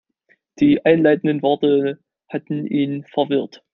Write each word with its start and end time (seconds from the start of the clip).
Die 0.59 0.83
einleitenden 0.83 1.43
Worte 1.43 1.99
hatten 2.27 2.65
ihn 2.65 3.03
verwirrt. 3.03 3.63